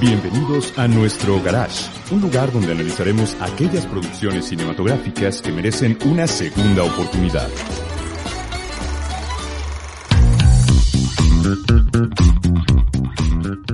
[0.00, 6.82] Bienvenidos a nuestro garage, un lugar donde analizaremos aquellas producciones cinematográficas que merecen una segunda
[6.82, 7.48] oportunidad.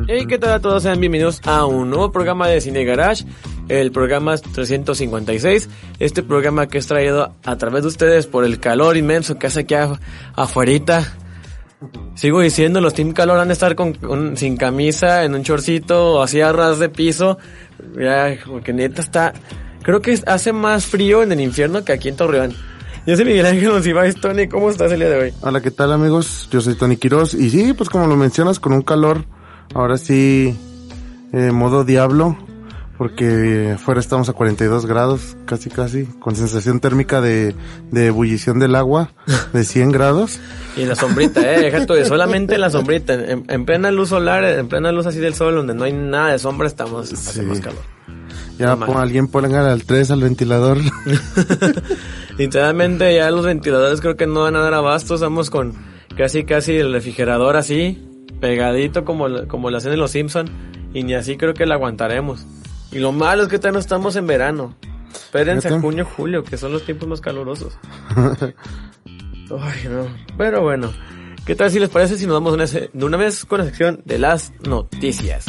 [0.06, 0.82] Hey, ¿qué tal a todos?
[0.82, 3.24] Sean bienvenidos a un nuevo programa de Cine Garage,
[3.68, 5.68] el programa 356.
[5.98, 9.60] Este programa que es traído a través de ustedes por el calor inmenso que hace
[9.60, 9.74] aquí
[10.34, 11.19] afuera.
[12.14, 16.40] Sigo diciendo, los Team Calor van a estar con, sin camisa, en un chorcito, así
[16.40, 17.38] a ras de piso.
[17.98, 19.32] Ya, porque neta está...
[19.82, 22.54] Creo que hace más frío en el infierno que aquí en Torreón.
[23.06, 24.14] Yo soy Miguel Ángel Monsiváis.
[24.20, 25.34] Tony, ¿cómo estás el día de hoy?
[25.40, 26.48] Hola, ¿qué tal amigos?
[26.50, 27.32] Yo soy Tony Quiroz.
[27.32, 29.24] Y sí, pues como lo mencionas, con un calor,
[29.72, 30.54] ahora sí,
[31.32, 32.36] eh, modo diablo,
[33.00, 37.54] porque afuera estamos a 42 grados, casi casi, con sensación térmica de,
[37.90, 39.14] de ebullición del agua
[39.54, 40.38] de 100 grados.
[40.76, 45.06] Y la sombrita, eh, de solamente la sombrita, en, plena luz solar, en plena luz
[45.06, 47.80] así del sol, donde no hay nada de sombra, estamos, hacemos calor.
[48.58, 50.76] Ya alguien ponga al 3 al ventilador.
[52.36, 55.72] Literalmente ya los ventiladores creo que no van a dar abasto, estamos con
[56.18, 58.06] casi casi el refrigerador así,
[58.42, 60.50] pegadito como, como lo hacen en los Simpson
[60.92, 62.46] y ni así creo que lo aguantaremos.
[62.92, 64.74] Y lo malo es que todavía no estamos en verano.
[65.12, 67.78] Espérense a junio, julio, que son los tiempos más calurosos.
[68.16, 70.06] Ay, no.
[70.36, 70.92] Pero bueno,
[71.44, 74.18] ¿qué tal si les parece si nos vamos de una vez con la sección de
[74.18, 75.46] las noticias?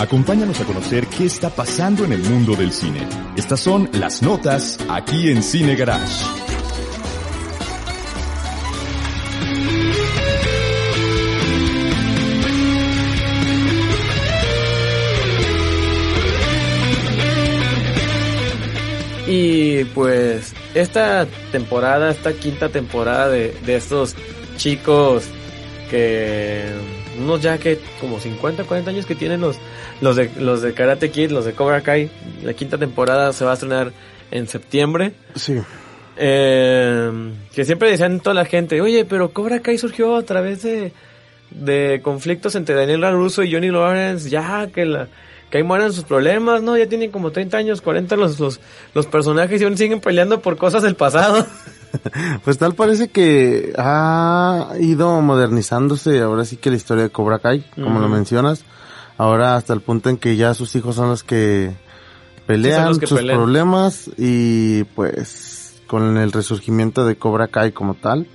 [0.00, 3.06] Acompáñanos a conocer qué está pasando en el mundo del cine.
[3.36, 6.49] Estas son las notas aquí en Cine Garage.
[19.32, 24.16] Y pues esta temporada, esta quinta temporada de, de estos
[24.56, 25.24] chicos
[25.88, 26.64] que
[27.16, 29.56] unos ya que como 50, 40 años que tienen los
[30.00, 32.10] los de los de Karate Kid, los de Cobra Kai,
[32.42, 33.92] la quinta temporada se va a estrenar
[34.32, 35.12] en septiembre.
[35.36, 35.60] Sí.
[36.16, 40.92] Eh, que siempre decían toda la gente, oye, pero Cobra Kai surgió a través de,
[41.52, 45.06] de conflictos entre Daniel LaRusso y Johnny Lawrence, ya que la
[45.50, 46.76] que ahí mueran sus problemas, ¿no?
[46.76, 48.60] Ya tienen como 30 años, 40 los, los,
[48.94, 51.44] los personajes y aún siguen peleando por cosas del pasado.
[52.44, 57.64] pues tal parece que ha ido modernizándose ahora sí que la historia de Cobra Kai,
[57.74, 58.64] como lo mencionas.
[59.18, 61.72] Ahora hasta el punto en que ya sus hijos son los que
[62.46, 68.26] pelean sus problemas y pues con el resurgimiento de Cobra Kai como tal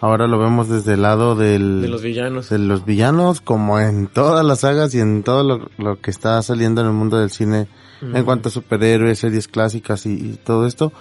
[0.00, 2.50] Ahora lo vemos desde el lado del, de los villanos.
[2.50, 6.80] De los villanos, como en todas las sagas y en todo lo, que está saliendo
[6.80, 7.66] en el mundo del cine
[8.00, 10.92] en cuanto a superhéroes, series clásicas y, todo esto.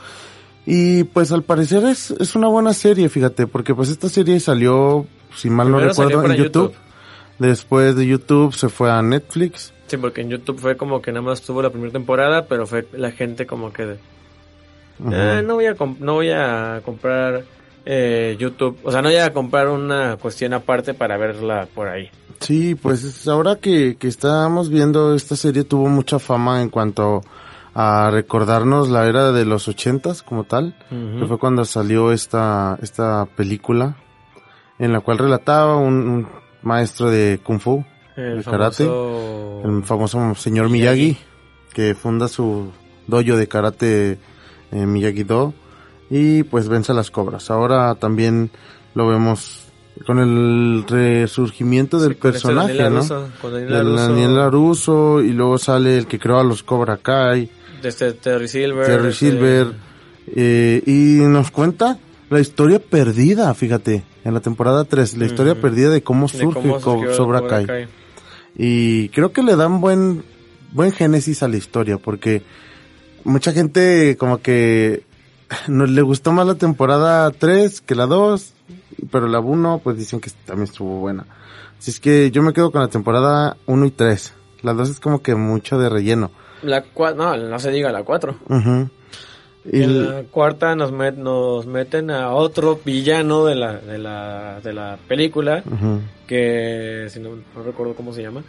[0.65, 5.05] Y pues al parecer es, es una buena serie, fíjate, porque pues esta serie salió,
[5.35, 6.73] si mal no recuerdo, en YouTube.
[7.37, 9.73] Después de YouTube se fue a Netflix.
[9.85, 12.87] Sí, porque en YouTube fue como que nada más tuvo la primera temporada, pero fue
[12.93, 13.97] la gente como que de,
[15.11, 17.43] eh, no voy a no voy a comprar
[17.89, 18.77] eh, YouTube.
[18.83, 22.09] O sea, no llega a comprar una cuestión aparte para verla por ahí.
[22.41, 27.21] Sí, pues ahora que, que estábamos viendo esta serie tuvo mucha fama en cuanto
[27.73, 33.25] a recordarnos la era de los ochentas como tal, que fue cuando salió esta, esta
[33.37, 33.95] película
[34.79, 36.27] en la cual relataba un,
[36.63, 41.17] maestro de Kung Fu, el de karate, el famoso señor Miyagi,
[41.71, 42.71] que funda su
[43.05, 44.17] dojo de karate
[44.71, 45.53] eh, Miyagi-Do
[46.09, 47.49] y pues vence a las cobras.
[47.49, 48.49] Ahora también
[48.95, 49.67] lo vemos
[50.05, 53.03] con el resurgimiento del personaje, ¿no?
[53.03, 57.49] Daniel Daniel Laruso y luego sale el que creó a los Cobra Kai.
[57.81, 58.85] Desde Terry Silver.
[58.85, 59.73] Terry Silver.
[60.35, 61.97] Eh, y nos cuenta
[62.29, 67.47] la historia perdida, fíjate, en la temporada 3, la historia perdida de cómo surge Cobra,
[67.47, 67.87] Kai.
[68.55, 70.23] Y creo que le dan buen
[70.73, 72.41] buen génesis a la historia porque
[73.23, 75.03] mucha gente como que
[75.67, 78.53] nos le gustó más la temporada 3 que la 2,
[79.11, 81.25] pero la 1 pues dicen que también estuvo buena.
[81.79, 84.33] Así es que yo me quedo con la temporada 1 y 3.
[84.63, 86.31] La 2 es como que mucho de relleno.
[86.63, 86.83] La
[87.15, 88.35] no, no se diga la 4.
[89.71, 94.73] Y en la cuarta nos, nos meten a otro villano de la, de la, de
[94.73, 95.63] la película,
[96.25, 98.43] que si no, no recuerdo cómo se llama,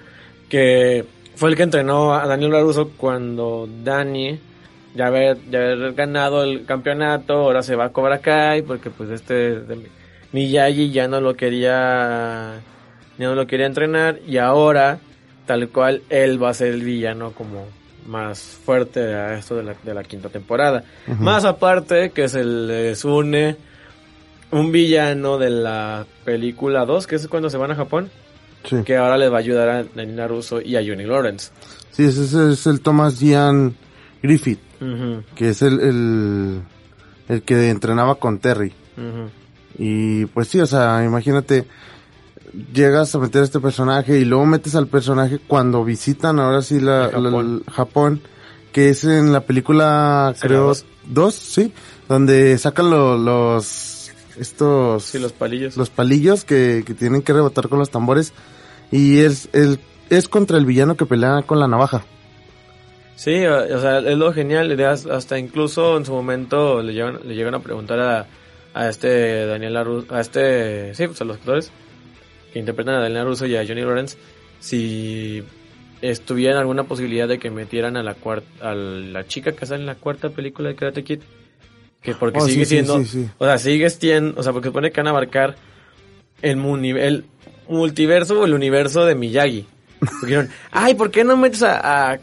[0.49, 1.05] que
[1.35, 4.39] fue el que entrenó a Daniel LaRusso cuando Danny
[4.95, 9.11] ya haber, ya haber ganado el campeonato, ahora se va a Cobra Kai porque pues
[9.11, 9.63] este
[10.33, 12.61] Miyagi ya no lo quería
[13.19, 14.99] ya no lo quería entrenar y ahora
[15.47, 17.67] tal cual él va a ser el villano como
[18.07, 20.85] más fuerte a esto de la, de la quinta temporada.
[21.19, 23.57] Más aparte que se les une
[24.51, 28.11] un villano de la película 2, que es cuando se van a Japón,
[28.85, 31.51] que ahora les va a ayudar a Nina Russo y a Johnny Lawrence.
[31.91, 33.75] Sí, ese es el Thomas Ian
[34.23, 34.61] Griffith,
[35.35, 36.63] que es el,
[37.29, 38.73] el, que entrenaba con Terry.
[39.79, 41.67] Y pues sí, o sea, imagínate,
[42.73, 46.81] llegas a meter a este personaje y luego metes al personaje cuando visitan ahora sí
[46.81, 47.11] la,
[47.71, 48.21] Japón.
[48.73, 50.73] que es en la película, creo,
[51.07, 51.35] dos?
[51.35, 51.73] sí,
[52.09, 55.05] donde sacan los, estos...
[55.05, 55.77] Sí, los palillos.
[55.77, 58.33] Los palillos que, que tienen que rebotar con los tambores.
[58.91, 59.79] Y es, el,
[60.11, 62.05] es contra el villano que pelea con la navaja.
[63.19, 67.57] Sí, o sea, es lo genial, hasta incluso en su momento le llegan, le llegan
[67.57, 68.27] a preguntar a,
[68.73, 71.73] a este Daniel Laruso, a este, sí, pues a los actores
[72.53, 74.17] que interpretan a Daniel Laruso y a Johnny Lawrence,
[74.61, 75.43] si
[76.01, 79.87] estuvieran alguna posibilidad de que metieran a la cuarta, a la chica que sale en
[79.87, 81.19] la cuarta película de Karate Kid,
[82.01, 83.03] que porque oh, sigue siendo,
[83.39, 85.57] o sea, sigue siendo, o sea, porque supone que van a abarcar
[86.41, 86.57] el,
[86.97, 87.25] el
[87.69, 89.67] multiverso o el universo de Miyagi.
[90.23, 92.19] Dijeron, ay, ¿por qué no metes a,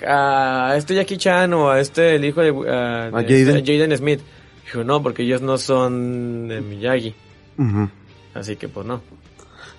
[0.70, 3.98] a, este Jackie Chan o a este, el hijo de, Jaden?
[3.98, 4.22] Smith?
[4.66, 7.16] Dijo, no, porque ellos no son de Miyagi.
[8.34, 9.02] Así que pues no.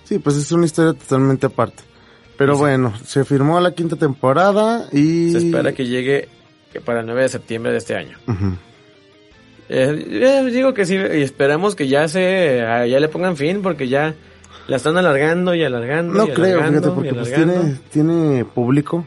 [0.03, 1.83] Sí, pues es una historia totalmente aparte.
[2.37, 5.31] Pero bueno, se firmó la quinta temporada y...
[5.31, 6.29] Se espera que llegue
[6.85, 8.17] para el 9 de septiembre de este año.
[9.69, 12.59] Eh, digo que sí, y esperamos que ya se
[12.89, 14.15] ya le pongan fin porque ya
[14.67, 16.13] la están alargando y alargando.
[16.13, 19.05] No creo, fíjate, porque pues tiene, tiene público.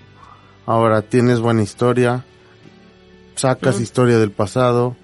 [0.67, 2.25] Ahora tienes buena historia.
[3.35, 4.97] Sacas historia del pasado.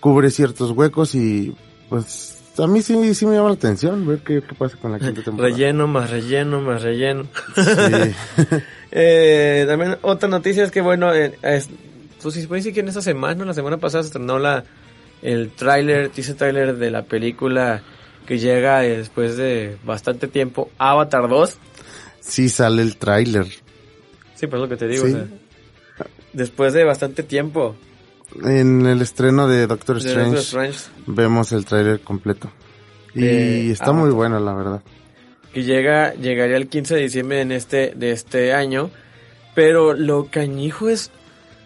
[0.00, 1.54] Cubre ciertos huecos y
[1.88, 5.22] pues a mí sí, sí me llama la atención ver qué, pasa con la quinta
[5.24, 5.54] temporada.
[5.54, 7.26] Relleno, más relleno, más relleno.
[7.54, 8.14] Sí.
[8.90, 11.68] eh, también otra noticia es que bueno, eh, es,
[12.22, 14.64] pues si decir que en esta semana, la semana pasada se estrenó la,
[15.22, 17.82] el tráiler, teaser tráiler de la película
[18.26, 21.58] que llega después de bastante tiempo, Avatar 2.
[22.20, 23.46] Sí, sale el tráiler.
[24.34, 25.04] Sí, pues lo que te digo.
[26.32, 27.76] después de bastante tiempo.
[28.42, 30.56] En el estreno de Doctor Strange,
[31.06, 32.50] vemos el tráiler completo.
[33.14, 34.82] Y está muy bueno, la verdad.
[35.52, 38.90] Que llega, llegaría el 15 de diciembre en este, de este año.
[39.54, 41.10] Pero lo cañijo es,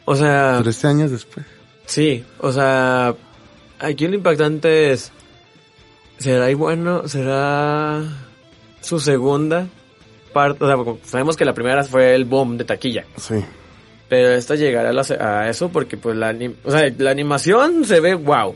[0.06, 0.58] o sea...
[0.60, 1.46] 13 años después.
[1.86, 3.14] Sí, o sea,
[3.78, 5.12] aquí lo impactante es
[6.18, 8.02] será bueno, será
[8.80, 9.66] su segunda
[10.32, 13.04] parte, o sea, sabemos que la primera fue el boom de taquilla.
[13.16, 13.44] Sí.
[14.08, 16.34] Pero esta llegará a, eso porque pues la,
[16.64, 18.54] o sea, la animación se ve wow.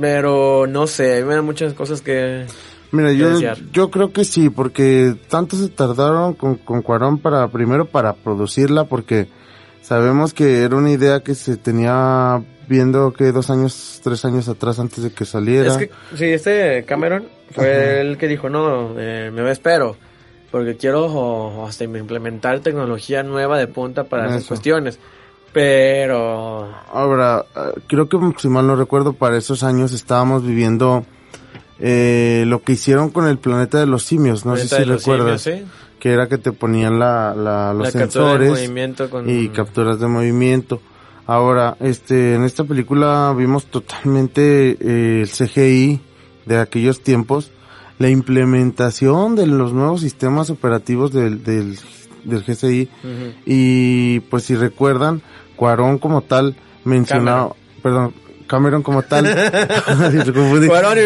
[0.00, 2.46] Pero no sé, hay muchas cosas que
[2.92, 3.38] Mira, yo,
[3.72, 8.84] yo creo que sí, porque tanto se tardaron con, con Cuarón para, primero para producirla,
[8.84, 9.28] porque
[9.80, 14.78] sabemos que era una idea que se tenía viendo que dos años, tres años atrás
[14.78, 15.72] antes de que saliera.
[15.72, 19.96] Es que, sí, este Cameron fue el que dijo, no, eh, me espero,
[20.52, 25.00] porque quiero hasta implementar tecnología nueva de punta para esas cuestiones.
[25.52, 26.72] Pero...
[26.92, 31.04] Ahora, eh, creo que si mal no recuerdo, para esos años estábamos viviendo
[31.80, 35.48] eh, lo que hicieron con el planeta de los simios, no sé si recuerdas.
[35.98, 38.70] Que era que te ponían la, la los sensores
[39.26, 40.80] y capturas de movimiento.
[41.30, 46.00] Ahora, este, en esta película vimos totalmente eh, el CGI
[46.44, 47.52] de aquellos tiempos,
[48.00, 51.78] la implementación de los nuevos sistemas operativos del, del,
[52.24, 52.88] del GCI
[53.46, 55.22] y pues si recuerdan,
[55.54, 58.12] Cuarón como tal mencionado, perdón,
[58.48, 59.26] Cameron como tal.
[60.66, 60.98] Cuarón,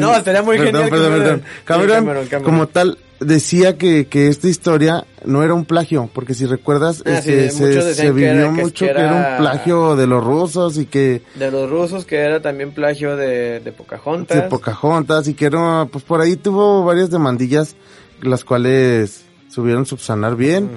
[0.00, 0.88] no, estaría muy genial.
[0.90, 1.42] Perdón, perdón.
[1.64, 7.02] Cameron, como tal decía que, que esta historia no era un plagio, porque si recuerdas,
[7.06, 11.22] ah, este, se, vivió mucho que era, un plagio de los rusos y que...
[11.34, 14.36] De los rusos, que era también plagio de, de Pocahontas.
[14.36, 17.76] De Pocahontas y que era, pues por ahí tuvo varias demandillas,
[18.22, 20.70] las cuales subieron subsanar bien.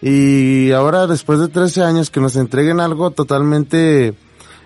[0.00, 4.14] Y ahora, después de 13 años, que nos entreguen algo totalmente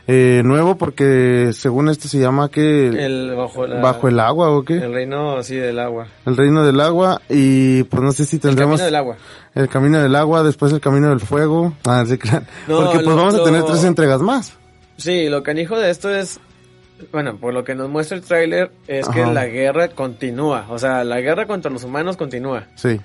[0.07, 4.93] eh, nuevo porque según esto se llama que el bajo, el agua o qué el
[4.93, 6.09] reino sí del agua.
[6.27, 9.17] El reino del agua y pues no sé si tendremos el camino del agua.
[9.55, 11.73] el camino del agua después el camino del fuego.
[11.87, 12.45] Ah sí claro.
[12.67, 14.53] Porque pues vamos a tener tres entregas más.
[14.99, 16.39] Sí lo canijo de esto es
[17.11, 20.67] bueno por lo que nos muestra el tráiler es que la guerra continúa.
[20.69, 22.67] O sea la guerra contra los humanos continúa.
[22.75, 23.01] Sí.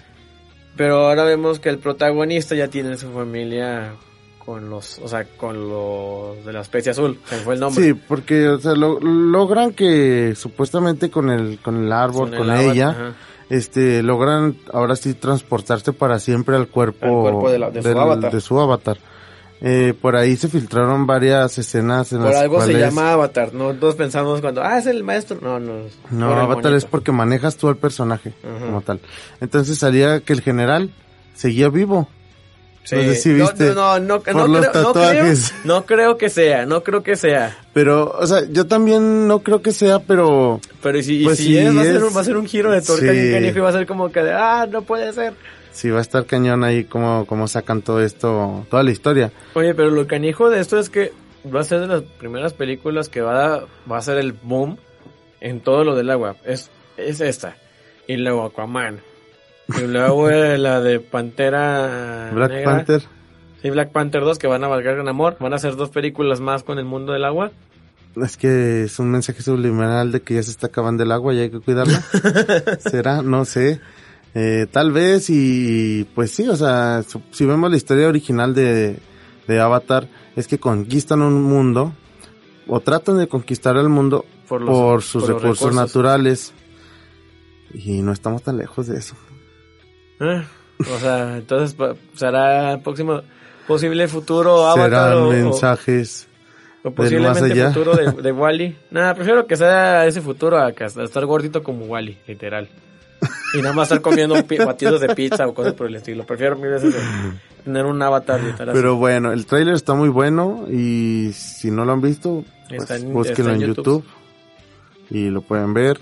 [0.76, 3.94] Pero ahora vemos que el protagonista ya tiene su familia
[4.50, 7.84] con los, o sea, con los de la especie azul, fue el nombre.
[7.84, 13.14] Sí, porque, o sea, logran que supuestamente con el, con el árbol, con, ella,
[13.52, 18.32] este, logran ahora sí transportarse para siempre al cuerpo, de, su avatar.
[18.32, 18.98] de, su avatar.
[19.62, 23.76] Eh, por ahí se filtraron varias escenas en Por las algo se llama Avatar, no
[23.76, 25.38] todos pensamos cuando, ah, es el maestro.
[25.44, 25.84] No, no.
[26.10, 29.00] No, Avatar es porque manejas tú al personaje como tal.
[29.42, 30.90] Entonces salía que el general
[31.36, 32.08] seguía vivo.
[32.84, 32.96] Sí.
[32.96, 35.54] No sé si No, viste No, no, no, por no los creo, no creo- tatuajes.
[35.64, 37.56] no creo que sea, no creo que sea.
[37.74, 41.38] Pero, o sea, yo también no creo que sea, pero Pero y si, y Pues
[41.38, 42.02] si sí es, va, a ser es.
[42.04, 43.18] un, va a ser un giro de tuerca Sí.
[43.20, 45.34] bien canijo y va a ser como que de, ah, no puede ser.
[45.72, 49.32] sí va a estar cañón ahí como, como sacan todo esto, toda la historia.
[49.54, 51.14] Oye, pero lo canijo de esto es que
[51.54, 54.78] va a ser de las primeras películas que va a, va a ser el boom
[55.42, 56.36] en todo lo del agua.
[56.44, 57.56] Es, es esta.
[58.08, 59.00] Y luego Aquaman.
[59.78, 62.76] Y luego la de Pantera Black Negra.
[62.76, 63.04] Panther.
[63.62, 65.38] Sí, Black Panther 2 que van a valgar con amor.
[65.40, 67.52] Van a ser dos películas más con el mundo del agua.
[68.16, 71.40] Es que es un mensaje subliminal de que ya se está acabando el agua y
[71.40, 72.02] hay que cuidarla.
[72.80, 73.22] ¿Será?
[73.22, 73.80] No sé.
[74.34, 78.98] Eh, tal vez y pues sí, o sea, si vemos la historia original de,
[79.48, 81.94] de Avatar, es que conquistan un mundo
[82.68, 84.68] o tratan de conquistar el mundo Por sus
[85.24, 85.76] por los recursos, recursos.
[85.76, 86.54] naturales.
[87.74, 89.16] Y no estamos tan lejos de eso.
[90.20, 90.44] Eh,
[90.80, 91.76] o sea, entonces
[92.16, 93.22] será el próximo
[93.68, 96.28] posible futuro Avatar Serán o, mensajes.
[96.84, 97.72] o posiblemente allá.
[97.72, 98.76] futuro de, de Wally.
[98.92, 102.68] Nada, prefiero que sea ese futuro a, estar gordito como Wally, literal.
[103.54, 104.36] Y nada más estar comiendo
[104.66, 106.26] batidos de pizza o cosas por el estilo.
[106.26, 107.00] Prefiero mil veces de
[107.64, 108.74] tener un avatar literal.
[108.74, 113.12] Pero bueno, el tráiler está muy bueno y si no lo han visto, pues en-
[113.14, 113.76] búsquenlo en YouTube.
[113.86, 114.06] YouTube.
[115.10, 116.00] y lo pueden ver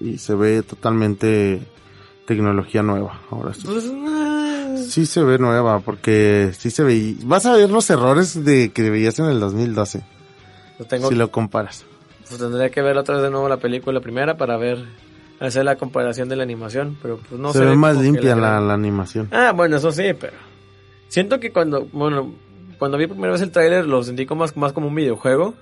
[0.00, 1.60] y se ve totalmente
[2.26, 3.20] tecnología nueva.
[3.30, 3.62] Ahora sí.
[3.64, 7.16] Pues, ah, Sí se ve nueva porque sí se ve.
[7.24, 10.02] Vas a ver los errores de que veías en el 2012
[10.76, 11.84] pues tengo, si lo comparas.
[12.28, 14.84] pues tendría que ver otra vez de nuevo la película primera para ver,
[15.40, 16.98] hacer la comparación de la animación.
[17.00, 19.28] Pero pues no se ve más limpia la, la animación.
[19.32, 20.36] Ah, bueno, eso sí, pero
[21.08, 22.34] siento que cuando, bueno,
[22.78, 25.54] cuando vi primera vez el tráiler lo sentí como más, más como un videojuego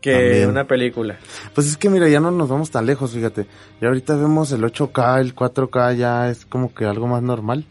[0.00, 0.48] que También.
[0.50, 1.18] una película.
[1.54, 3.46] Pues es que mira, ya no nos vamos tan lejos, fíjate.
[3.80, 7.64] Y ahorita vemos el 8K, el 4K ya es como que algo más normal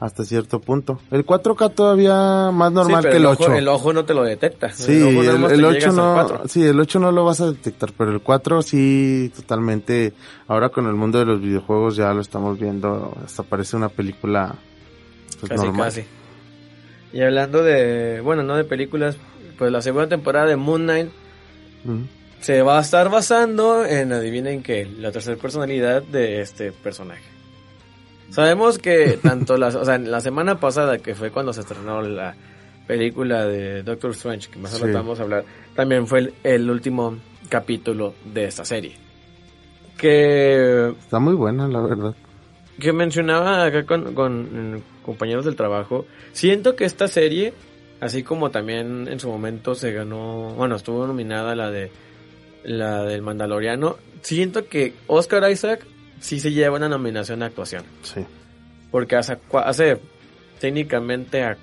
[0.00, 0.98] hasta cierto punto.
[1.12, 3.54] El 4K todavía más normal Sí, pero que el, ojo, 8.
[3.54, 4.70] el ojo no te lo detecta.
[4.72, 6.48] Sí, ojo el, el llega 8 hasta el no, 4.
[6.48, 10.12] sí, el 8 no lo vas a detectar, pero el 4 sí, totalmente.
[10.48, 14.56] Ahora con el mundo de los videojuegos ya lo estamos viendo, hasta parece una película
[15.38, 15.84] pues, Casi, normal.
[15.84, 16.04] casi.
[17.12, 19.16] Y hablando de, bueno, no de películas,
[19.56, 21.10] pues la segunda temporada de Moon Knight
[22.40, 27.22] Se va a estar basando en, adivinen qué, la tercera personalidad de este personaje.
[28.30, 32.34] Sabemos que tanto la, o sea, la semana pasada, que fue cuando se estrenó la
[32.86, 34.78] película de Doctor Strange, que más Sí.
[34.78, 35.44] adelante vamos a hablar,
[35.76, 37.16] también fue el, el último
[37.48, 38.96] capítulo de esta serie.
[39.96, 42.14] Que Está muy buena, la verdad.
[42.80, 47.52] que mencionaba acá con, con, compañeros del trabajo, siento que esta serie,
[48.02, 51.90] así como también en su momento se ganó, bueno, estuvo nominada la de
[52.64, 55.86] la del Mandaloriano, siento que Oscar Isaac
[56.20, 58.20] sí se lleva una nominación a actuación, Sí.
[58.90, 59.98] porque hace, hace
[60.60, 61.56] técnicamente a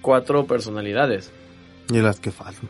[0.00, 1.30] cuatro personalidades.
[1.90, 2.68] Y las que faltan.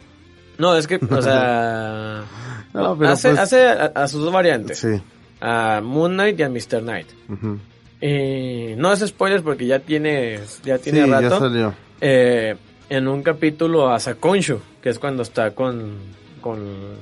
[0.59, 2.23] No, es que, o sea,
[2.75, 5.01] No, pero hace, pues- hace a, a sus dos variantes, Sí.
[5.41, 6.81] a Moon Knight y a Mr.
[6.83, 7.09] Knight.
[7.29, 7.59] ujú.
[8.01, 11.39] Y no es spoilers porque ya tiene, ya tiene Sí, ya rato.
[11.41, 11.75] salió.
[12.01, 12.55] eh,
[12.89, 15.95] en un capítulo a Sakonshu, que es cuando está con,
[16.41, 16.59] con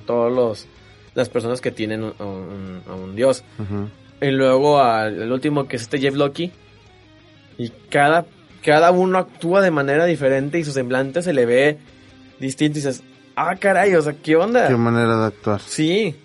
[0.07, 0.67] todos los
[1.15, 3.45] las personas que tienen un- a un, a un dios.
[3.59, 3.89] Ujú.
[4.21, 6.51] Y luego al el último que es este Jeff Loki.
[7.57, 8.27] Y cada,
[8.65, 11.79] cada uno actúa de manera diferente y su semblante se le ve
[12.41, 13.03] distinto y dices,
[13.37, 14.67] ah caray, o sea, ¿qué onda?
[14.67, 15.61] Qué manera de actuar.
[15.61, 16.17] Sí,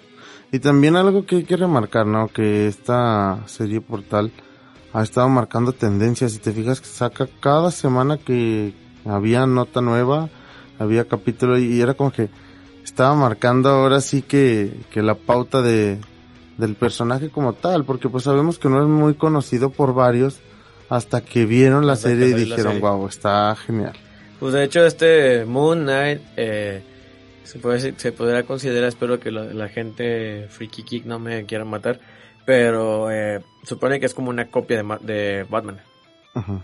[0.51, 2.28] Y también algo que hay que remarcar, ¿no?
[2.30, 4.32] Que esta serie portal
[4.92, 6.32] ha estado marcando tendencias.
[6.32, 8.74] Si te fijas saca cada semana que
[9.06, 10.29] había nota nueva,
[10.77, 12.29] había capítulo y era como que
[12.84, 15.98] estaba marcando ahora sí que, que la pauta de,
[16.58, 20.39] del personaje como tal, porque pues sabemos que no es muy conocido por varios
[20.89, 22.79] hasta que vieron la Hasta serie y dijeron, serie.
[22.79, 23.94] wow, está genial.
[24.39, 26.82] Pues de hecho este Moon Knight eh,
[27.44, 31.65] se, puede, se podrá considerar, espero que la, la gente Freaky Kick no me quiera
[31.65, 32.00] matar,
[32.46, 35.79] pero eh, supone que es como una copia de, de Batman.
[36.36, 36.62] Ujú.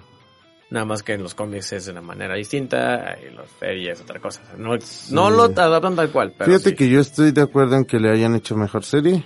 [0.70, 4.20] Nada más que en los cómics es de una manera distinta y los series otra
[4.20, 4.42] cosa.
[4.58, 4.78] No,
[5.12, 8.00] no lo adaptan tal cual, pero Fíjate sí, que yo estoy de acuerdo en que
[8.00, 9.26] le hayan hecho mejor serie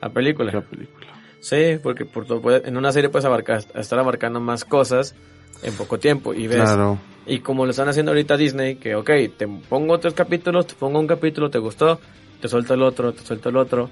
[0.00, 0.52] la película.
[0.52, 1.06] la película.
[1.40, 5.14] Sí, porque por todo en una serie puedes abarcar, estar abarcando más cosas
[5.62, 6.98] en poco tiempo y ves Claro.
[7.26, 10.98] Y como lo están haciendo ahorita Disney, que ok, te pongo tres capítulos, te pongo
[10.98, 12.00] un capítulo, te gustó,
[12.40, 13.90] te suelto el otro, te suelto el otro,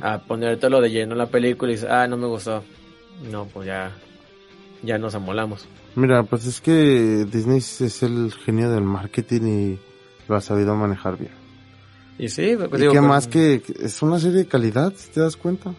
[0.00, 2.62] a ponértelo de lleno en la película y dices, ah, no me gustó.
[3.30, 3.92] No, pues ya,
[4.82, 5.68] ya nos amolamos.
[5.94, 9.78] Mira, pues es que Disney es el genio del marketing y
[10.28, 11.32] lo ha sabido manejar bien.
[12.18, 15.36] Y sí, pues, ¿Y qué pues, más que, es una serie de calidad, te das
[15.36, 15.74] cuenta.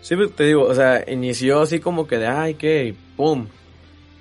[0.00, 3.46] Sí, pues, te digo, o sea, inició así como que de, ay, qué, pum.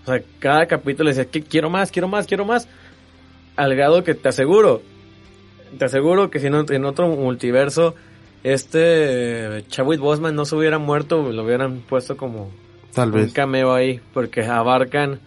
[0.04, 2.68] O sea, cada capítulo decía, que quiero más, quiero más, quiero más.
[3.56, 4.82] Al grado que te aseguro,
[5.78, 7.96] te aseguro que si no, en otro multiverso,
[8.44, 12.52] este Chadwick Bosman no se hubiera muerto, lo hubieran puesto como
[12.94, 13.28] Tal vez.
[13.28, 15.20] un cameo ahí, porque abarcan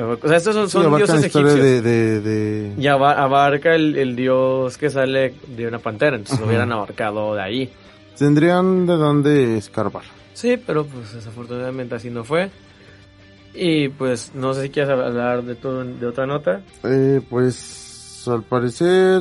[0.00, 1.54] o sea, estos son, son dioses egipcios.
[1.54, 7.34] De, de, Y abarca el, dios que sale de una pantera, entonces lo hubieran abarcado
[7.34, 7.72] de ahí.
[8.16, 10.04] Tendrían de dónde escarbar.
[10.32, 12.50] Sí, pero pues desafortunadamente así no fue.
[13.54, 16.62] Y pues no sé si quieres hablar de todo de otra nota.
[16.84, 19.20] Eh, pues al parecer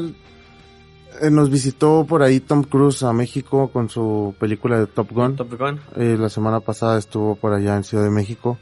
[1.22, 5.36] eh, nos visitó por ahí Tom Cruise a México con su película de Top Gun.
[5.36, 5.82] Top Gun.
[5.98, 8.58] Eh, la semana pasada estuvo por allá en Ciudad de México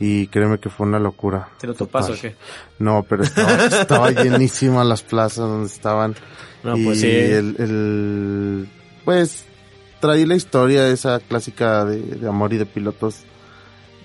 [0.00, 1.48] y créeme que fue una locura.
[1.58, 2.36] ¿Te lo topas o qué?
[2.78, 6.14] No, pero estaba, estaba llenísima las plazas donde estaban.
[6.62, 7.10] No, pues sí.
[7.10, 8.68] El, el,
[9.04, 9.44] pues
[10.00, 13.24] traí la historia esa clásica de, amor y de pilotos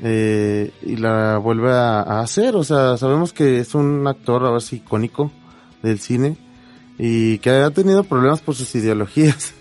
[0.01, 2.55] eh, y la vuelve a, hacer.
[2.55, 5.31] O sea, sabemos que es un actor a ver si icónico
[5.81, 6.38] del cine
[6.97, 9.53] y que ha tenido problemas por sus ideologías.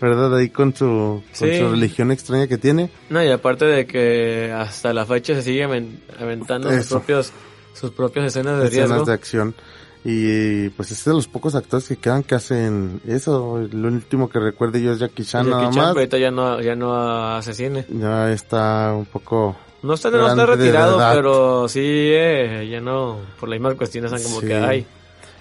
[0.00, 0.36] ¿Verdad?
[0.36, 2.90] Ahí con su, con su religión extraña que tiene.
[3.08, 7.32] No, y aparte de que hasta la fecha se sigue aventando sus propios,
[7.74, 9.54] sus propias escenas de escenas de acción.
[10.02, 13.68] Y pues es de los pocos actores que quedan que hacen eso.
[13.70, 15.96] Lo último que recuerde yo es Jackie Chan Jackie nada Chan, más.
[15.96, 17.84] ahorita ya no, ya no hace cine.
[17.90, 19.56] Ya está un poco...
[19.82, 24.40] No está, no está retirado, pero sí, eh, ya no, por las mismas cuestiones como
[24.40, 24.86] que hay.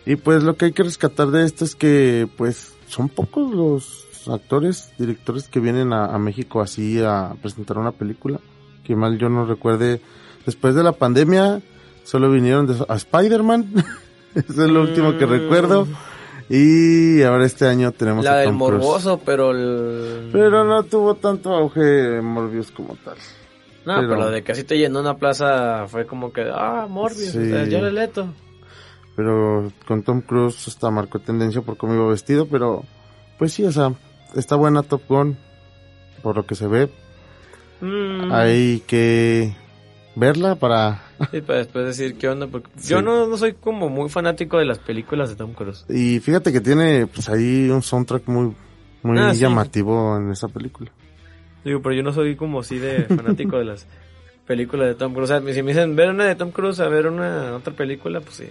[0.05, 4.07] Y pues lo que hay que rescatar de esto es que pues son pocos los
[4.33, 8.39] actores, directores que vienen a, México así a presentar una película.
[8.83, 10.01] Que mal yo no recuerde.
[10.45, 11.61] Después de la pandemia,
[12.03, 13.73] solo vinieron a Spider-Man.
[14.35, 15.85] es el último que recuerdo.
[15.85, 15.93] Mm.
[16.49, 20.29] Y ahora este año tenemos la del Morboso, pero el...
[20.31, 23.17] pero no tuvo tanto auge Morbius como tal.
[23.85, 27.33] No, pero, lo de que así te llenó una plaza fue como que ah Morbius,
[27.33, 28.33] ya le leto.
[29.15, 32.83] Pero con Tom Cruise hasta marcó tendencia por cómo iba vestido, pero
[33.37, 33.93] pues sí, o sea,
[34.35, 35.37] está buena Top Gun,
[36.21, 36.89] por lo que se ve.
[37.81, 38.31] Mm.
[38.31, 39.53] Hay que
[40.15, 41.03] verla para...
[41.31, 44.65] Sí, para después decir qué onda, porque yo no, no, soy como muy fanático de
[44.65, 45.85] las películas de Tom Cruise.
[45.89, 48.53] Y fíjate que tiene pues ahí un soundtrack muy,
[49.03, 50.91] muy ah, llamativo en esa película.
[51.63, 53.85] Digo, pero yo no soy como así de fanático de las
[54.45, 55.29] películas de Tom Cruise.
[55.29, 58.21] O sea, si me dicen ver una de Tom Cruise a ver una otra película,
[58.21, 58.45] pues sí.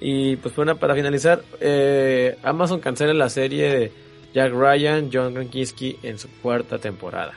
[0.00, 3.92] Y pues bueno, para finalizar, eh, Amazon cancela la serie de
[4.34, 7.32] Jack Ryan, John Krasinski en su cuarta temporada.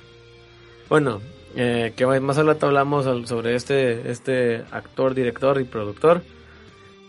[0.90, 1.22] Bueno,
[1.56, 6.22] eh, que más adelante hablamos sobre este, este actor, director y productor.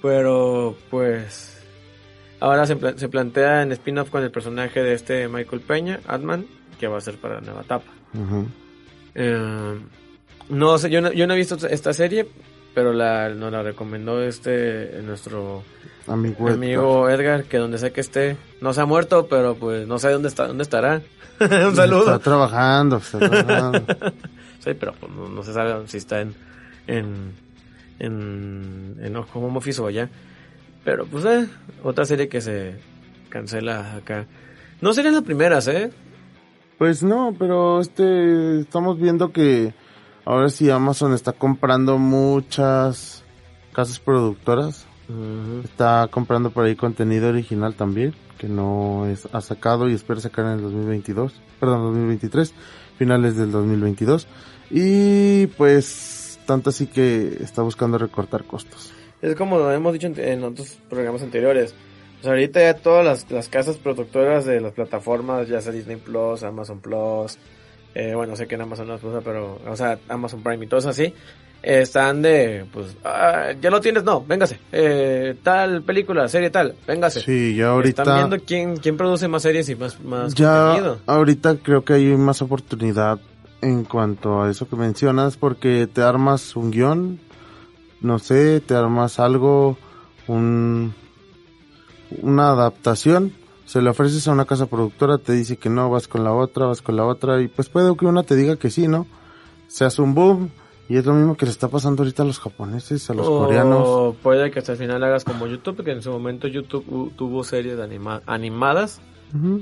[0.02, 1.64] Pero pues
[2.38, 6.46] ahora se, plantea en spin-off con el personaje de este Michael Peña, Atman,
[6.78, 7.90] que va a ser para la nueva etapa.
[9.14, 9.78] Eh,
[10.50, 12.26] no sé, yo no, yo no he visto esta serie,
[12.74, 15.62] pero la, nos la recomendó este nuestro
[16.06, 17.44] amigo, Edgar.
[17.44, 20.46] que donde sé que esté, no se ha muerto, pero pues no sé dónde está,
[20.46, 21.02] dónde estará.
[21.40, 22.00] Un saludo.
[22.00, 23.84] Está trabajando, está trabajando.
[24.58, 26.34] sí, pero pues, no, se sabe si está en
[26.86, 27.32] en
[27.98, 30.08] en, en Home Office o allá.
[30.84, 31.48] Pero pues eh,
[31.82, 32.74] otra serie que se
[33.28, 34.26] cancela acá.
[34.80, 35.90] No serían las primeras, ¿eh?
[36.78, 39.72] Pues no, pero este estamos viendo que
[40.24, 43.24] ahora sí Amazon está comprando muchas
[43.72, 44.86] casas productoras
[45.64, 50.46] Está comprando por ahí contenido original también, que no es, ha sacado y espera sacar
[50.46, 52.54] en el 2022, perdón, 2023,
[52.96, 54.26] finales del 2022.
[54.70, 58.92] Y pues, tanto así que está buscando recortar costos.
[59.20, 61.74] Es como lo hemos dicho en, otros programas anteriores.
[62.14, 66.42] Pues ahorita ya todas las, las, casas productoras de las plataformas, ya sea Disney Plus,
[66.42, 67.38] Amazon Plus,
[67.94, 70.80] eh, bueno, sé que en Amazon no es pero, o sea, Amazon Prime y todo
[70.80, 71.14] eso así,
[71.62, 77.20] están de, pues, ah, ya lo tienes, no, véngase, eh, tal película, serie tal, véngase.
[77.20, 78.02] Sí, ya ahorita.
[78.02, 82.16] Están viendo quién, quién produce más series y más, más ya Ahorita creo que hay
[82.16, 83.18] más oportunidad
[83.62, 87.20] en cuanto a eso que mencionas, porque te armas un guion,
[88.02, 89.78] no sé, te armas algo,
[90.26, 90.94] un,
[92.20, 93.32] una adaptación,
[93.64, 96.66] se le ofreces a una casa productora, te dice que no, vas con la otra,
[96.66, 99.06] vas con la otra, y pues puede que una te diga que sí, ¿no?
[99.68, 100.50] Se hace un boom,
[100.88, 104.16] y es lo mismo que le está pasando ahorita a los japoneses, a los coreanos.
[104.22, 107.78] Puede que hasta el final hagas como YouTube, que en su momento YouTube tuvo series
[108.26, 109.00] animadas,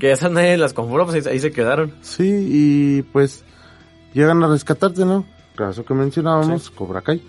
[0.01, 1.95] que esas nadie las compró, pues ahí se quedaron.
[2.03, 3.45] Sí, y pues
[4.13, 5.25] llegan a rescatarte, ¿no?
[5.55, 7.23] Caso que mencionábamos, Cobra Kai.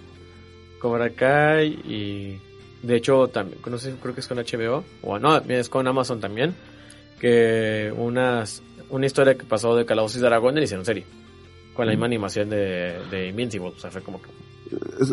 [0.79, 2.41] Cobra Kai y
[2.83, 6.19] de hecho también, no sé, creo que es con HBO, o no, es con Amazon
[6.19, 6.53] también,
[7.19, 11.05] que unas, una historia que pasó de Calabozos y Dragón le hicieron serie,
[11.73, 14.29] con la misma animación de, de Invincible, o sea, fue como que...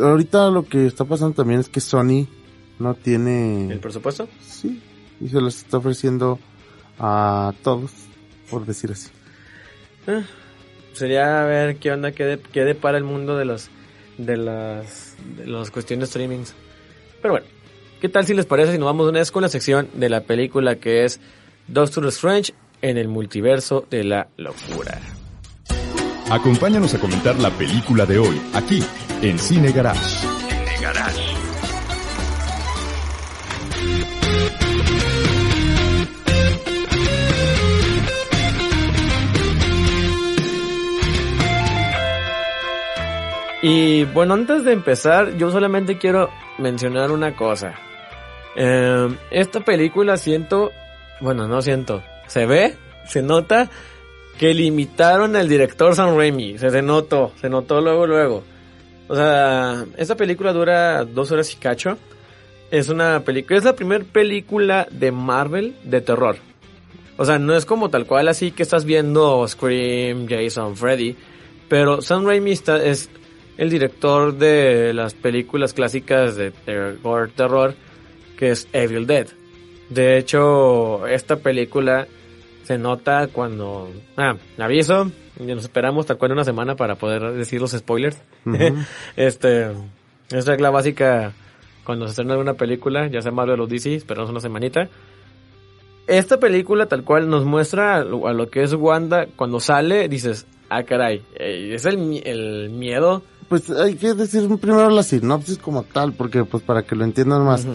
[0.02, 2.26] Ahorita lo que está pasando también es que Sony
[2.78, 3.70] no tiene...
[3.70, 4.28] ¿El presupuesto?
[4.42, 4.83] Sí,
[5.20, 6.38] y se los está ofreciendo
[6.98, 7.92] a todos,
[8.50, 9.11] por decir así.
[10.06, 10.22] Eh,
[10.92, 13.70] sería ver qué onda, qué, de, qué depara el mundo de los
[14.18, 16.54] de las, de las cuestiones de streamings.
[17.22, 17.46] Pero bueno,
[18.00, 20.22] ¿qué tal si les parece si nos vamos una vez con la sección de la
[20.22, 21.20] película que es
[21.68, 24.98] Doctor Strange en el multiverso de la locura?
[26.30, 28.82] Acompáñanos a comentar la película de hoy, aquí,
[29.20, 30.00] en Cine Garage.
[30.00, 31.20] Cine Garage.
[43.62, 47.74] Y bueno, antes de empezar, yo solamente quiero mencionar una cosa.
[48.56, 50.70] Eh, esta película siento,
[51.20, 53.70] bueno, no siento, se ve, se nota
[54.38, 56.58] que limitaron al director Sam Raimi.
[56.58, 58.42] Se, se notó, se notó luego, luego.
[59.08, 61.98] O sea, esta película dura dos horas y cacho.
[62.70, 66.36] Es una película, es la primera película de Marvel de terror.
[67.16, 71.16] O sea, no es como tal cual así que estás viendo Scream, Jason, Freddy.
[71.68, 73.10] Pero Sam Raimi está, es,
[73.58, 77.74] el director de las películas clásicas de terror, terror
[78.40, 79.29] que es Evil Dead.
[79.90, 82.09] De hecho, esta película
[82.64, 83.90] se nota cuando...
[84.16, 88.16] Ah, aviso, nos esperamos tal cual una semana para poder decir los spoilers.
[89.16, 89.72] este,
[90.31, 91.33] es regla básica
[91.85, 94.88] cuando se estrena una película, ya sea Marvel o DC, esperamos una semanita.
[96.07, 100.83] Esta película tal cual nos muestra a lo, que es Wanda cuando sale, dices, ah
[100.85, 106.12] caray, eh, es el, el miedo pues hay que decir primero la sinopsis como tal,
[106.12, 107.66] porque pues para que lo entiendan más.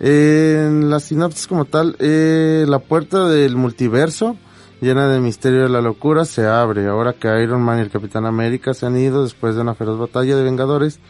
[0.00, 4.36] En la sinopsis como tal, eh, la puerta del multiverso,
[4.80, 6.86] llena de misterio de la locura, se abre.
[6.86, 9.98] Ahora que Iron Man y el Capitán América se han ido después de una feroz
[9.98, 11.00] batalla de Vengadores,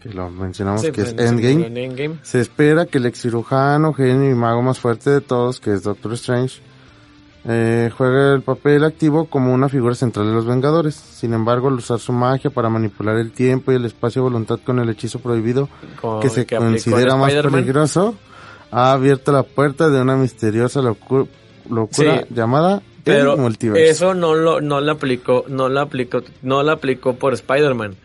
[0.00, 4.62] que lo mencionamos que es Endgame, se espera que el ex cirujano, genio y mago
[4.62, 6.62] más fuerte de todos, que es Doctor Strange,
[7.44, 10.94] eh, juega el papel activo como una figura central de los Vengadores.
[10.94, 14.58] Sin embargo, al usar su magia para manipular el tiempo y el espacio de voluntad
[14.64, 15.68] con el hechizo prohibido,
[16.20, 18.14] que se considera más peligroso,
[18.70, 23.36] ha abierto la puerta de una misteriosa locura llamada pero
[23.76, 27.96] Eso no lo no lo aplicó, no lo aplicó, no lo aplicó por Spider-Man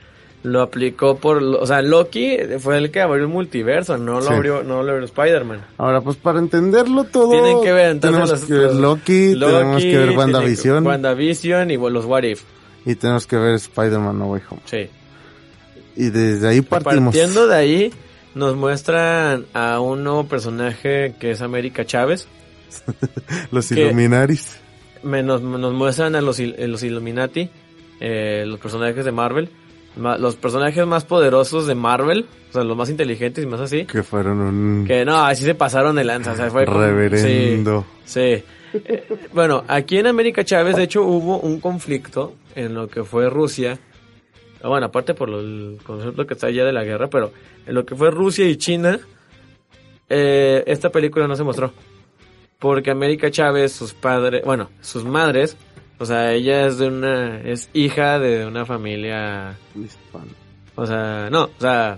[0.44, 4.64] lo aplicó por, o sea, Loki fue el que abrió el multiverso, no lo abrió,
[4.64, 5.66] no lo abrió Spider-Man.
[5.78, 9.98] Ahora, pues para entenderlo todo, tienen que ver entonces tenemos que ver Loki, tenemos que
[9.98, 12.44] ver WandaVision, WandaVision y los What If.
[12.86, 14.62] Y tenemos que ver Spider-Man No Way Home.
[14.66, 14.90] Sí.
[15.96, 17.14] Y desde ahí partimos.
[17.14, 17.94] Partiendo de ahí,
[18.36, 22.28] nos muestran a un nuevo personaje que es América Chávez.
[23.52, 24.58] los Illuminaris.
[25.04, 27.50] Nos, nos muestran a los, los Illuminati,
[28.02, 29.50] eh, los personajes de Marvel
[29.96, 33.86] los personajes más poderosos de Marvel, o sea, los más inteligentes y más así.
[33.86, 34.86] Que fueron un...
[34.88, 36.66] Que no, así se pasaron de lanza, o sea, fue...
[36.66, 37.86] Reverendo.
[38.06, 38.44] Sí, eh,
[39.34, 43.78] bueno, aquí en América Chávez, de hecho, hubo un conflicto en lo que fue Rusia.
[44.64, 47.32] Bueno, aparte por el concepto que está allá de la guerra, pero
[47.66, 49.00] en lo que fue Rusia y China,
[50.10, 51.72] eh, esta película no se mostró.
[52.60, 55.58] Porque América Chávez, sus padres, bueno, sus madres
[56.04, 59.58] o sea, ella es de una, es hija de una familia
[60.76, 61.98] O sea, no, o sea,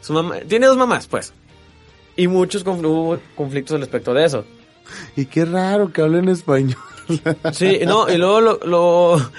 [0.00, 1.34] su mamá, tiene dos mamás, pues.
[2.14, 4.44] Y muchos hubo conflictos respecto de eso.
[5.16, 6.78] Y qué raro que hablen español.
[7.52, 9.30] Sí, no, y luego lo, lo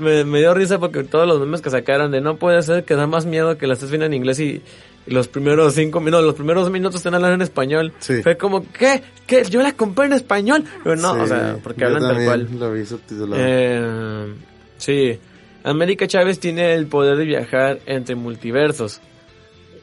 [0.00, 2.96] me, me, dio risa porque todos los memes que sacaron de no puede ser que
[2.96, 4.62] da más miedo que la estés viendo en inglés y,
[5.06, 7.92] los primeros cinco minutos, los primeros minutos te hablar en español.
[7.98, 8.22] Sí.
[8.22, 9.02] Fue como, ¿qué?
[9.26, 9.44] ¿Qué?
[9.44, 10.64] Yo la compré en español.
[10.82, 12.48] Pero no, o sea, porque hablan tal cual.
[12.58, 12.82] Lo vi
[13.36, 14.34] eh,
[14.78, 15.18] sí.
[15.62, 19.00] América Chávez tiene el poder de viajar entre multiversos.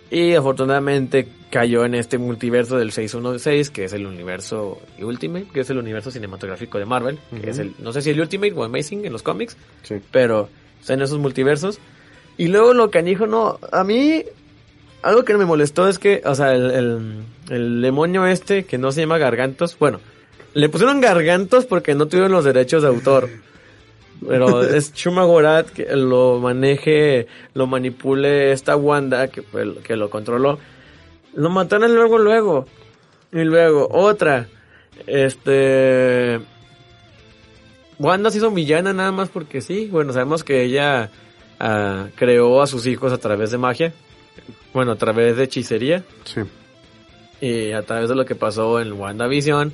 [0.10, 5.70] Y afortunadamente cayó en este multiverso del 616, que es el universo Ultimate, que es
[5.70, 9.06] el universo cinematográfico de Marvel, que es el, no sé si el Ultimate o Amazing
[9.06, 9.96] en los cómics, sí.
[10.12, 11.80] pero está en esos multiversos.
[12.38, 14.24] Y luego lo canijo, no, a mí
[15.04, 19.02] algo que me molestó es que, o sea, el, el, demonio este, que no se
[19.02, 20.00] llama Gargantos, bueno,
[20.54, 23.30] le pusieron Gargantos porque no tuvieron los derechos de autor.
[24.28, 29.44] Pero es Chuma Gorat que lo maneje, lo manipule esta Wanda que,
[29.84, 30.60] que lo controló.
[31.34, 32.66] Lo mataron luego, luego.
[33.32, 34.48] Y luego, otra.
[35.08, 36.40] Este.
[37.98, 39.88] Wanda se hizo villana nada más porque sí.
[39.90, 41.10] Bueno, sabemos que ella
[41.60, 43.94] ah, creó a sus hijos a través de magia
[44.74, 46.04] bueno, a través de hechicería.
[46.24, 46.42] Sí.
[47.42, 49.74] Y a través de lo que pasó en WandaVision,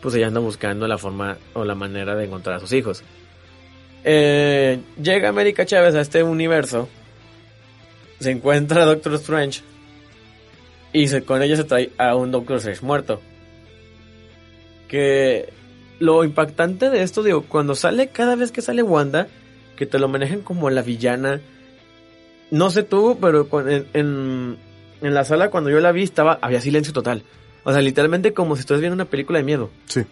[0.00, 3.02] pues ella anda buscando la forma o la manera de encontrar a sus hijos.
[4.04, 6.88] Eh, llega América Chávez a este universo,
[8.20, 9.62] se encuentra a Doctor Strange
[10.92, 13.20] y se, con ella se trae a un Doctor Strange muerto.
[14.88, 15.52] Que
[15.98, 19.28] lo impactante de esto, digo, cuando sale, cada vez que sale Wanda,
[19.76, 21.40] que te lo manejan como la villana.
[22.50, 24.56] No sé tú, pero en, en,
[25.02, 27.22] en la sala cuando yo la vi estaba, había silencio total.
[27.64, 29.70] O sea, literalmente como si estuvieras viendo una película de miedo.
[29.86, 30.02] Sí.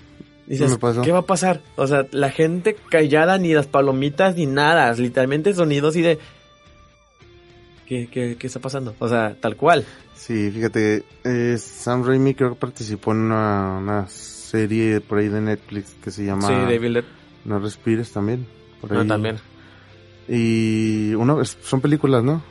[0.47, 1.61] Dices, ¿qué va a pasar?
[1.77, 4.93] O sea, la gente callada, ni las palomitas, ni nada.
[4.93, 6.19] Literalmente sonidos y de...
[7.87, 8.95] ¿Qué, qué, qué está pasando?
[8.99, 9.85] O sea, tal cual.
[10.17, 15.41] Sí, fíjate, eh, Sam Raimi creo que participó en una, una, serie por ahí de
[15.41, 16.49] Netflix que se llama...
[16.49, 17.05] Sí.
[17.45, 18.47] No respires también.
[18.81, 19.09] Por No, ahí.
[19.09, 19.37] también.
[20.29, 22.43] Y uno, son películas, ¿no?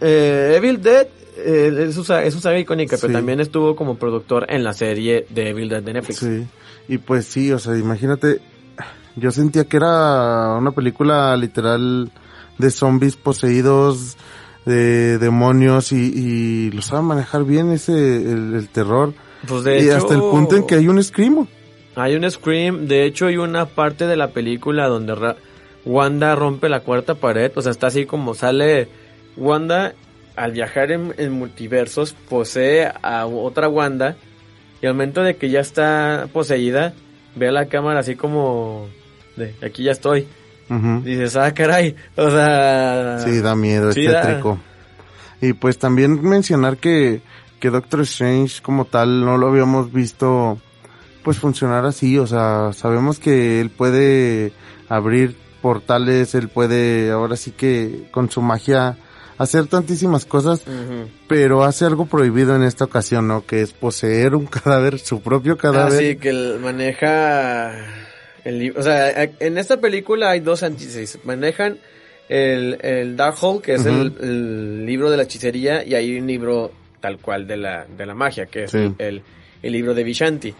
[0.00, 1.06] Eh, Evil Dead
[1.38, 5.26] eh, es, una, es una saga icónica, pero también estuvo como productor en la serie
[5.30, 6.18] de Evil Dead de Netflix.
[6.18, 6.46] Sí.
[6.88, 8.40] Y pues sí, o sea, imagínate,
[9.16, 12.10] yo sentía que era una película literal
[12.58, 14.16] de zombies poseídos,
[14.66, 19.14] de demonios y, y lo sabe manejar bien ese, el, el terror.
[19.48, 21.48] Pues de y hecho, hasta el punto en que hay un screamo.
[21.94, 25.36] Hay un Scream, de hecho hay una parte de la película donde Ra-
[25.84, 28.88] Wanda rompe la cuarta pared, o sea, está así como sale
[29.36, 29.94] Wanda
[30.36, 34.16] al viajar en, en multiversos, posee a otra Wanda
[34.80, 36.94] y al momento de que ya está poseída,
[37.34, 38.88] ve a la cámara así como
[39.36, 40.26] de aquí ya estoy.
[40.70, 41.02] Ujú.
[41.04, 43.18] Dices, ah, caray, o sea...
[43.18, 44.22] Sí, da miedo, es Sí, da.
[44.22, 44.58] tétrico.
[45.40, 47.20] Y pues también mencionar que,
[47.60, 50.58] que Doctor Strange como tal no lo habíamos visto
[51.24, 54.52] pues funcionar así, o sea, sabemos que él puede
[54.88, 58.98] abrir portales, él puede ahora sí que con su magia
[59.38, 60.62] hacer tantísimas cosas,
[61.28, 63.46] pero hace algo prohibido en esta ocasión, ¿no?
[63.46, 65.92] Que es poseer un cadáver, su propio Ah, cadáver.
[65.98, 67.72] sí, que él maneja
[68.44, 68.80] el libro.
[68.80, 71.18] O sea, a- en esta película hay dos antítesis.
[71.24, 71.78] Manejan
[72.28, 76.72] el, el Darkhold, que es el, el libro de la hechicería, y hay un libro
[77.00, 78.94] tal cual de la, de la magia, que es Sí.
[78.98, 79.22] el,
[79.62, 80.54] el libro de Vishanti.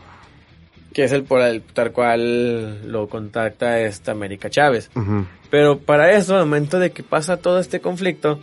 [0.92, 4.90] Que es el por el tal cual lo contacta esta América Chávez.
[5.50, 8.40] Pero para eso, al momento de que pasa todo este conflicto,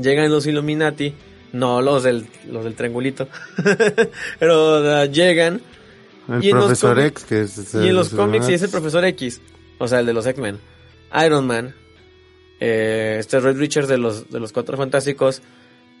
[0.00, 1.14] llegan los Illuminati,
[1.52, 3.28] no los del, los del triangulito,
[4.38, 5.60] pero llegan
[6.28, 7.74] El Y profesor X, que es...
[7.74, 9.40] y en los cómics sí es el profesor X,
[9.78, 10.58] o sea, el de los X-Men,
[11.24, 11.74] Iron Man,
[12.60, 15.42] eh, este Red Richards de los, de los Cuatro Fantásticos,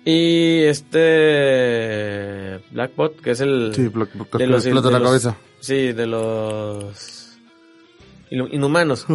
[0.04, 3.72] y este Blackbot, que es el...
[3.74, 5.36] Sí, blo- de los- explota de la cabeza.
[5.60, 7.38] Sí, de los...
[8.30, 9.06] Inhu- Inhumanos.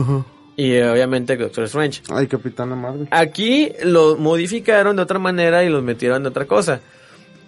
[0.56, 2.02] Y eh, obviamente Doctor Strange.
[2.10, 3.08] Ay, Capitana Marvel.
[3.12, 6.80] Aquí lo modificaron de otra manera y los metieron de otra cosa.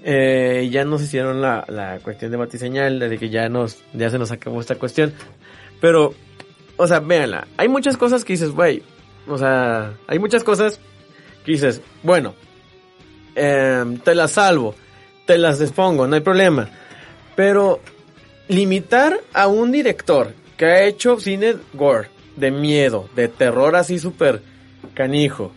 [0.03, 4.17] Eh, ya nos hicieron la, la cuestión de batiseñal, de que ya nos, ya se
[4.19, 5.13] nos acabó esta cuestión.
[5.81, 6.13] Pero,
[6.77, 7.47] o sea, véanla.
[7.57, 8.83] Hay muchas cosas que dices, güey.
[9.27, 10.79] O sea, hay muchas cosas
[11.45, 12.33] que dices, bueno,
[13.39, 14.75] em, te las salvo,
[15.25, 16.69] te las despongo, no hay problema.
[17.35, 17.79] Pero
[18.47, 24.41] limitar a un director que ha hecho cine gore, de miedo, de terror así súper
[24.93, 25.51] canijo.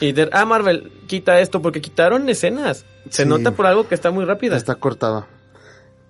[0.00, 2.84] Y de, ah, Marvel, quita esto porque quitaron escenas.
[3.10, 3.28] Se Sí.
[3.28, 4.56] nota por algo que está muy rápida.
[4.56, 5.26] Está cortada.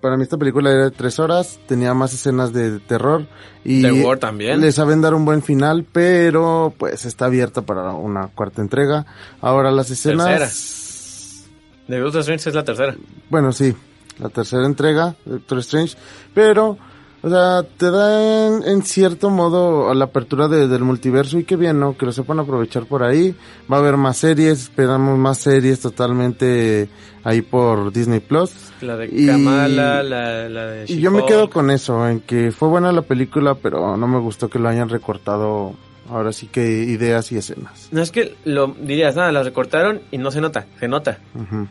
[0.00, 3.26] Para mí esta película era de tres horas, tenía más escenas de terror
[3.64, 4.60] y De gore también.
[4.60, 9.06] le saben dar un buen final, pero pues está abierta para una cuarta entrega.
[9.40, 11.46] Ahora las escenas...
[11.88, 12.96] De Doctor Strange es la tercera.
[13.30, 13.74] Bueno, sí,
[14.18, 15.96] la tercera entrega, Doctor Strange,
[16.34, 16.78] pero,
[17.26, 21.56] o sea, te da en, en cierto modo la apertura de- del multiverso y qué
[21.56, 21.96] bien, ¿no?
[21.96, 23.34] Que lo sepan aprovechar por ahí.
[23.70, 26.88] Va a haber más series, esperamos más series totalmente
[27.24, 28.52] ahí por Disney Plus.
[28.80, 32.52] La de Y- Kamala, la, la de Y yo me quedo con eso, en que
[32.52, 35.74] fue buena la película, pero no me gustó que lo hayan recortado
[36.08, 37.88] ahora sí que ideas y escenas.
[37.90, 41.18] No es que lo dirías, nada, la recortaron y no se nota, se nota.
[41.34, 41.66] Ujú.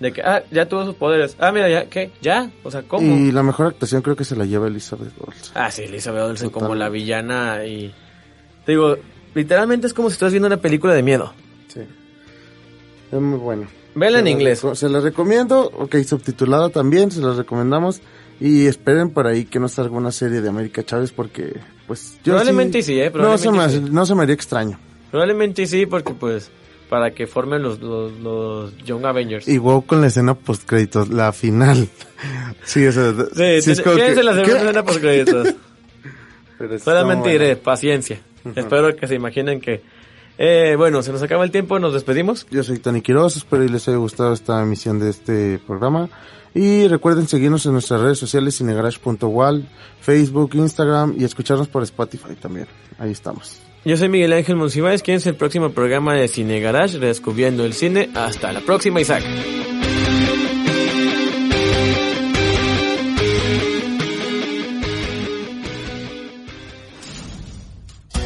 [0.00, 1.36] De que, ah, ya tuvo sus poderes.
[1.38, 2.10] Ah, mira, ya, ¿qué?
[2.20, 2.50] ¿Ya?
[2.62, 3.16] O sea, ¿cómo?
[3.16, 5.52] Y la mejor actuación creo que se la lleva Elizabeth Olsen.
[5.54, 7.94] Ah, sí, Elizabeth Olsen como la villana y...
[8.66, 8.96] Te digo,
[9.34, 11.32] literalmente es como si estuvieras viendo una película de miedo.
[11.68, 11.80] Sí.
[13.10, 13.68] Es muy bueno.
[13.94, 14.62] Vela en inglés.
[14.74, 18.02] Se la recomiendo, ok, subtitulada también, se la recomendamos.
[18.38, 22.34] Y esperen por ahí que no salga una serie de América Chávez porque, pues, yo
[22.34, 23.94] Probablemente sí, eh, no, se me, probablemente sí.
[23.94, 24.78] no se me haría extraño.
[25.10, 26.50] Probablemente sí, porque pues,
[26.88, 29.48] para que formen los, los, los Young Avengers.
[29.48, 31.88] Y wow con la escena post créditos, la final.
[32.64, 35.54] sí, o sea, Sí, sí es como ¿quién que- la segunda escena post créditos?
[36.82, 38.20] Solamente diré, bueno, paciencia.
[38.54, 39.82] Espero que se imaginen que
[40.38, 42.46] Eh, bueno, se nos acaba el tiempo, nos despedimos.
[42.50, 46.08] Yo soy Tony Quiroz, espero y les haya gustado esta emisión de este programa.
[46.54, 49.66] Y recuerden seguirnos en nuestras redes sociales cinegarage.wall,
[50.00, 52.66] Facebook, Instagram y escucharnos por Spotify también.
[52.98, 53.60] Ahí estamos.
[53.86, 57.72] Yo soy Miguel Ángel Monsiváis, quien es el próximo programa de Cine Garage, Descubriendo el
[57.72, 58.10] Cine.
[58.16, 59.22] Hasta la próxima, Isaac.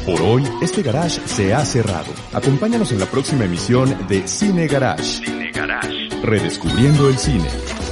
[0.07, 2.11] Por hoy, este garage se ha cerrado.
[2.33, 5.05] Acompáñanos en la próxima emisión de Cine Garage.
[5.05, 6.09] Cine Garage.
[6.23, 7.90] Redescubriendo el cine.